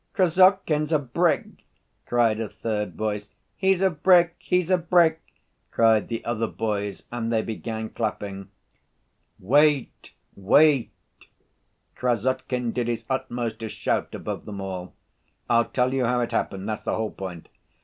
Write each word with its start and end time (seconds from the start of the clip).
"Krassotkin's 0.15 0.91
a 0.91 0.97
brick!" 0.97 1.63
cried 2.07 2.39
a 2.39 2.49
third 2.49 2.95
voice. 2.95 3.29
"He's 3.55 3.83
a 3.83 3.91
brick, 3.91 4.35
he's 4.39 4.71
a 4.71 4.77
brick!" 4.79 5.21
cried 5.69 6.07
the 6.07 6.25
other 6.25 6.47
boys, 6.47 7.03
and 7.11 7.31
they 7.31 7.43
began 7.43 7.89
clapping. 7.89 8.49
"Wait, 9.37 10.15
wait," 10.35 10.89
Krassotkin 11.95 12.71
did 12.71 12.87
his 12.87 13.05
utmost 13.11 13.59
to 13.59 13.69
shout 13.69 14.15
above 14.15 14.45
them 14.45 14.59
all. 14.59 14.95
"I'll 15.47 15.65
tell 15.65 15.93
you 15.93 16.05
how 16.05 16.19
it 16.21 16.31
happened, 16.31 16.67
that's 16.67 16.81
the 16.83 16.95
whole 16.95 17.11
point. 17.11 17.47